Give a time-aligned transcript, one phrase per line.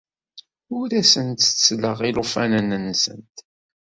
[0.77, 3.37] Ur asent-ttettleɣ ilufanen-nsent.